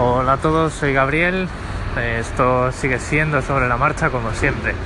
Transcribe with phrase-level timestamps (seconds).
[0.00, 1.48] Hola a todos, soy Gabriel.
[2.00, 4.76] Esto sigue siendo sobre la marcha como siempre.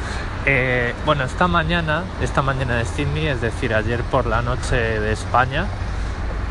[0.46, 5.12] Eh, bueno, esta mañana, esta mañana de Sydney, es decir, ayer por la noche de
[5.12, 5.66] España,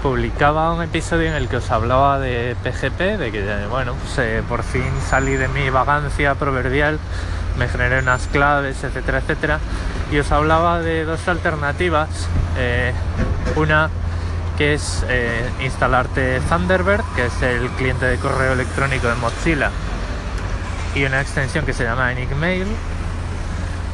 [0.03, 4.43] publicaba un episodio en el que os hablaba de PGP, de que, bueno, pues, eh,
[4.47, 6.99] por fin salí de mi vagancia proverbial,
[7.57, 9.59] me generé unas claves, etcétera, etcétera,
[10.11, 12.09] y os hablaba de dos alternativas.
[12.59, 12.93] eh,
[13.55, 13.89] una
[14.57, 15.03] que es
[15.61, 19.71] instalarte Thunderbird, que es el cliente de correo electrónico de Mozilla,
[20.95, 22.67] y una extensión que se llama Enigmail.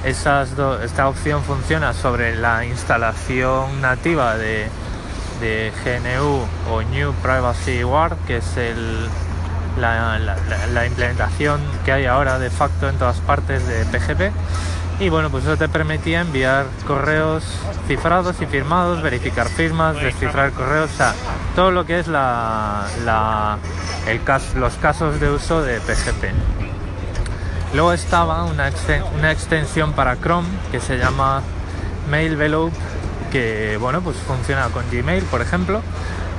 [0.04, 0.50] Esas
[0.84, 4.68] esta opción funciona sobre la instalación nativa de,
[5.42, 9.08] de GNU o New Privacy Guard, que es el,
[9.80, 10.38] la- la-
[10.74, 14.32] la implementación que hay ahora de facto en todas partes de PGP.
[15.00, 17.44] Y bueno, pues eso te permitía enviar correos
[17.88, 21.14] cifrados y firmados, verificar firmas, descifrar correos, o sea,
[21.56, 22.18] todo lo que es los
[24.82, 26.34] casos de uso de PGP.
[27.76, 31.44] Luego estaba una extensión para Chrome que se llama
[32.10, 32.76] Mailvelope,
[33.32, 35.84] que bueno, pues funciona con Gmail, por ejemplo,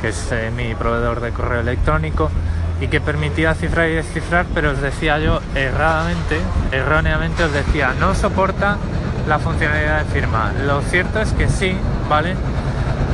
[0.00, 2.28] que es eh, mi proveedor de correo electrónico
[2.80, 6.38] y que permitía cifrar y descifrar, pero os decía yo erradamente,
[6.72, 8.76] erróneamente os decía, no soporta
[9.26, 10.52] la funcionalidad de firma.
[10.66, 11.76] Lo cierto es que sí,
[12.08, 12.34] ¿vale?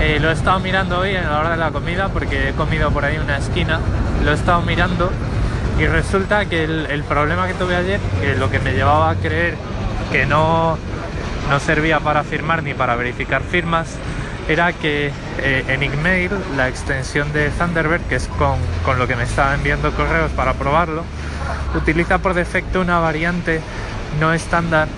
[0.01, 2.91] Eh, lo he estado mirando hoy en la hora de la comida porque he comido
[2.91, 3.81] por ahí una esquina,
[4.25, 5.11] lo he estado mirando
[5.79, 9.57] y resulta que el, problema que tuve ayer, que lo que me llevaba a creer
[10.13, 10.79] que no,
[11.51, 13.97] no servía para firmar ni para verificar firmas,
[14.49, 19.25] era que eh, Enigmail, la extensión de Thunderbird, que es con, con lo que me
[19.25, 21.05] estaba enviando correos para probarlo,
[21.75, 23.61] utiliza por defecto una variante
[24.21, 24.89] no estándar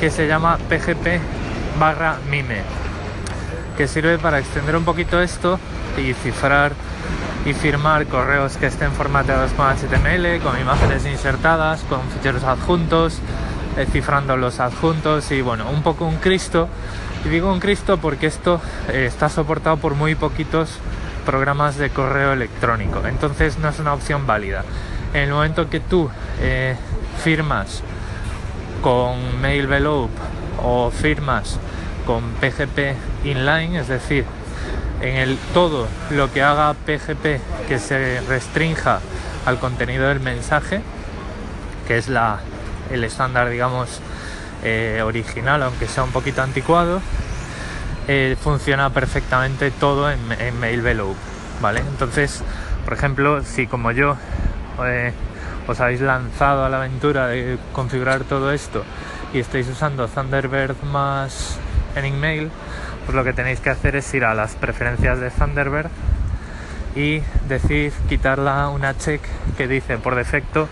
[0.00, 1.20] que se llama PGP
[1.78, 2.62] barra MIME,
[3.76, 5.58] que sirve para extender un poquito esto
[5.96, 6.72] y cifrar
[7.44, 13.18] y firmar correos que estén formateados con HTML, con imágenes insertadas, con ficheros adjuntos,
[13.76, 16.68] eh, los adjuntos y bueno, un poco un Cristo.
[17.24, 20.78] Y digo un Cristo porque esto eh, está soportado por muy poquitos
[21.24, 24.64] programas de correo electrónico, entonces no es una opción válida.
[25.14, 26.10] En el momento que tú
[26.40, 26.76] eh,
[27.22, 27.82] firmas
[28.82, 30.12] con Mailvelope
[30.62, 31.58] o firmas
[32.06, 34.24] con PGP inline, es decir,
[35.00, 39.00] en el todo lo que haga PGP que se restrinja
[39.46, 40.80] al contenido del mensaje,
[41.86, 42.40] que es la,
[42.92, 44.00] el estándar, digamos,
[44.62, 47.00] eh, original, aunque sea un poquito anticuado,
[48.08, 51.18] eh, funciona perfectamente todo en, en Mailvelope,
[51.60, 51.80] ¿vale?
[51.80, 52.42] Entonces,
[52.84, 54.16] por ejemplo, si como yo
[54.84, 55.12] eh,
[55.68, 58.84] os habéis lanzado a la aventura de configurar todo esto
[59.32, 61.58] y estáis usando Thunderbird más
[61.94, 62.50] Enigmail,
[63.04, 65.90] pues lo que tenéis que hacer es ir a las preferencias de Thunderbird
[66.94, 69.22] y decir quitarla una check
[69.56, 70.68] que dice por defecto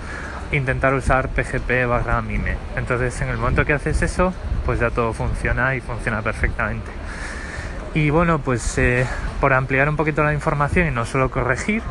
[0.53, 2.57] intentar usar PGP barra mime.
[2.77, 4.33] Entonces en el momento que haces eso,
[4.65, 6.91] pues ya todo funciona y funciona perfectamente.
[7.95, 9.07] Y bueno, pues eh,
[9.41, 11.83] por ampliar un poquito la información y no solo corregir,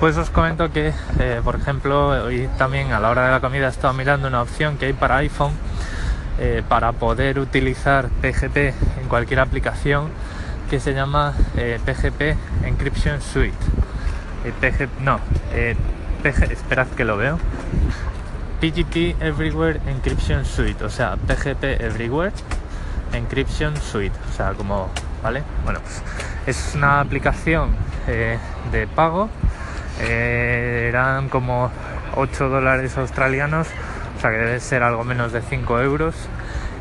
[0.00, 3.66] pues os comento que, eh, por ejemplo, hoy también a la hora de la comida
[3.66, 5.52] he estado mirando una opción que hay para iPhone
[6.38, 10.08] eh, para poder utilizar PGP en cualquier aplicación
[10.70, 13.54] que se llama PGP Encryption Suite.
[15.00, 15.20] No,
[16.50, 17.38] Esperad que lo veo.
[18.60, 22.32] PGP Everywhere Encryption Suite, o sea, PGP Everywhere
[23.12, 24.88] Encryption Suite, o sea, como,
[25.22, 25.42] ¿vale?
[25.64, 25.80] Bueno,
[26.46, 27.76] es una aplicación
[28.08, 28.38] eh,
[28.72, 29.28] de pago,
[30.00, 31.70] eh, eran como
[32.16, 33.68] 8 dólares australianos,
[34.16, 36.14] o sea que debe ser algo menos de 5 euros.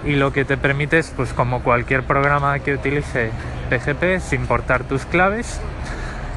[0.05, 3.31] Y lo que te permite es, pues como cualquier programa que utilice
[3.69, 5.59] PGP, es importar tus claves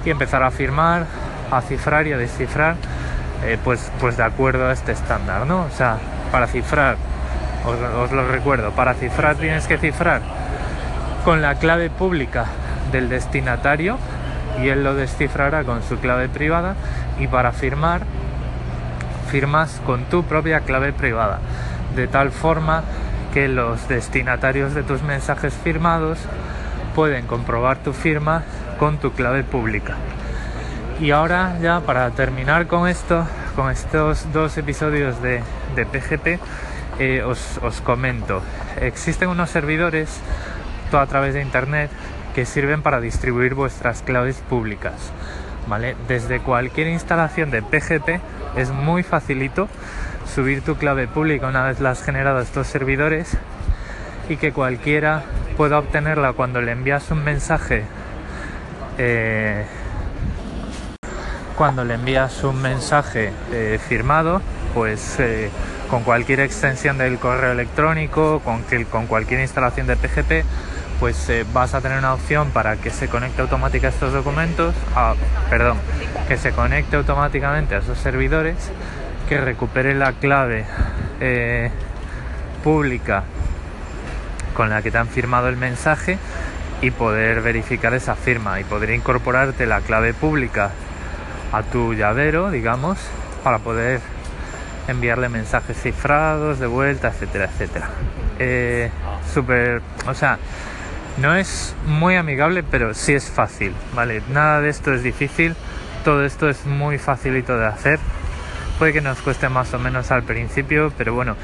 [0.05, 1.07] y empezar a firmar,
[1.51, 2.77] a cifrar y a descifrar,
[3.45, 5.63] eh, pues, pues de acuerdo a este estándar, ¿no?
[5.63, 5.99] O sea,
[6.33, 6.97] para cifrar,
[7.65, 10.23] os, os lo recuerdo, para cifrar tienes que cifrar
[11.25, 12.47] con la clave pública
[12.93, 13.99] del destinatario
[14.63, 16.75] y él lo descifrará con su clave privada
[17.19, 18.03] y para firmar
[19.31, 21.41] firmas con tu propia clave privada
[21.95, 22.85] de tal forma
[23.35, 26.19] que los destinatarios de tus mensajes firmados
[26.95, 28.43] pueden comprobar tu firma
[28.79, 29.97] con tu clave pública
[31.01, 35.43] y ahora ya para terminar con esto con estos dos episodios de,
[35.75, 36.41] PGP
[36.99, 38.43] eh, os, os comento
[38.81, 40.21] existen unos servidores
[40.91, 41.91] todo a través de internet
[42.35, 44.93] que sirven para distribuir vuestras claves públicas.
[45.67, 45.97] ¿vale?
[46.07, 48.21] Desde cualquier instalación de PGP
[48.57, 49.69] es muy facilito
[50.33, 53.39] subir tu clave pública una vez la has generado estos servidores
[54.29, 55.23] y que cualquiera
[55.57, 57.85] pueda obtenerla cuando le envías un mensaje
[58.99, 59.65] eh,
[61.57, 64.43] cuando le envías un mensaje eh, firmado,
[64.75, 65.51] pues eh,
[65.89, 70.45] con cualquier extensión del correo electrónico, con, cualquier instalación de PGP,
[71.01, 74.75] pues eh, vas a tener una opción para que se conecte automáticamente a estos documentos,
[75.49, 75.79] perdón,
[76.29, 78.57] que se conecte automáticamente a esos servidores,
[79.29, 80.67] que recupere la clave
[82.63, 83.25] pública
[84.55, 86.19] con la que te han firmado el mensaje
[86.83, 90.71] y poder verificar esa firma y poder incorporarte la clave pública
[91.53, 92.99] a tu llavero, digamos,
[93.43, 94.01] para poder
[94.89, 97.89] enviarle mensajes cifrados de vuelta, etcétera, etcétera.
[98.39, 98.91] Eh,
[99.33, 100.39] Súper, o sea,
[101.19, 104.23] no es muy amigable, pero sí es fácil, ¿vale?
[104.33, 105.55] Nada de esto es difícil,
[106.05, 107.99] todo esto es muy facilito de hacer.
[108.79, 111.35] Puede que nos cueste más o menos al principio, pero bueno,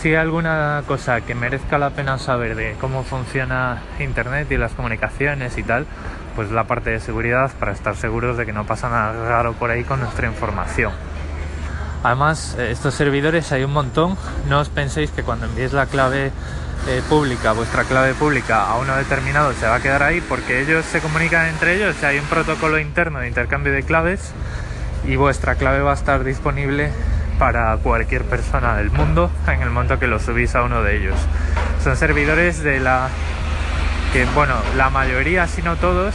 [0.00, 4.72] si hay alguna cosa que merezca la pena saber de cómo funciona Internet y las
[4.72, 5.86] comunicaciones y tal,
[6.34, 9.70] pues la parte de seguridad para estar seguros de que no pasa nada raro por
[9.70, 10.92] ahí con nuestra información.
[12.02, 14.16] Además, eh, estos servidores hay un montón.
[14.48, 16.32] No os penséis que cuando enviéis la clave
[16.88, 20.84] eh, pública, vuestra clave pública a uno determinado se va a quedar ahí porque ellos
[20.86, 22.02] se comunican entre ellos.
[22.02, 24.32] hay un protocolo interno de intercambio de claves
[25.04, 26.90] y vuestra clave va a estar disponible
[27.38, 31.16] para cualquier persona del mundo en el momento que lo subís a uno de ellos.
[31.82, 33.08] Son servidores de la
[34.12, 36.14] que, bueno, la mayoría, si no todos,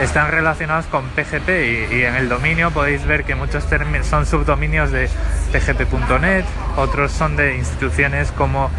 [0.00, 1.48] están relacionados con PGP
[1.92, 3.64] y, en el dominio podéis ver que muchos
[4.08, 5.10] son subdominios de
[5.52, 6.44] pgp.net,
[6.76, 8.70] otros son de instituciones como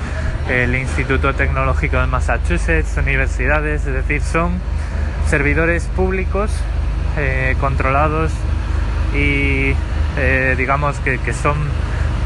[0.49, 4.53] el Instituto Tecnológico de Massachusetts, universidades, es decir, son
[5.27, 6.49] servidores públicos
[7.19, 8.31] eh, controlados
[9.13, 9.73] y
[10.17, 11.57] eh, digamos que, son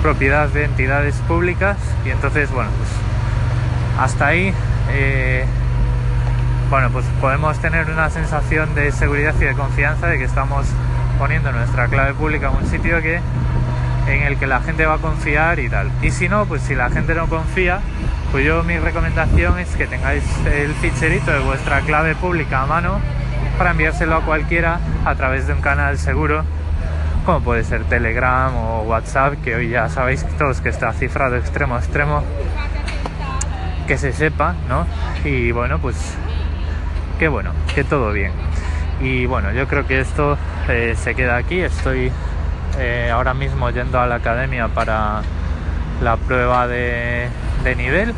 [0.04, 1.78] propiedad de entidades públicas.
[2.06, 2.90] Y entonces bueno pues
[4.00, 4.54] hasta ahí
[4.92, 5.46] eh,
[6.70, 10.68] bueno pues podemos tener una sensación de seguridad y de confianza de que estamos
[11.18, 13.20] poniendo nuestra clave pública en un sitio que
[14.08, 15.90] en el que la gente va a confiar y tal.
[16.04, 17.80] Y si no pues si la gente no confía
[18.32, 23.00] pues yo mi recomendación es que tengáis el ficherito de vuestra clave pública a mano
[23.58, 26.44] para enviárselo a cualquiera a través de un canal seguro
[27.26, 31.76] como puede ser Telegram o WhatsApp, que hoy ya sabéis todos que está cifrado extremo
[31.76, 32.24] a extremo,
[33.88, 34.86] que se sepa, ¿no?
[35.24, 36.16] Y bueno, pues
[37.20, 38.32] qué bueno, que todo bien.
[39.00, 41.62] Y bueno, yo creo que esto eh, se queda aquí.
[41.62, 42.12] Estoy
[42.78, 45.22] eh, ahora mismo yendo a la academia para
[46.02, 47.30] la prueba de
[47.78, 48.14] nivel,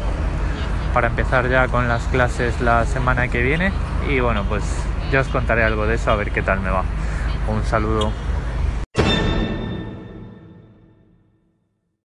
[0.94, 3.72] para empezar ya con las clases la semana que viene.
[4.10, 4.64] Y bueno, pues
[5.16, 6.84] ya os contaré algo de eso, a ver qué tal me va.
[7.48, 8.12] Un saludo.